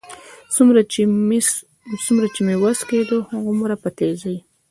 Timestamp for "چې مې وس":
2.33-2.79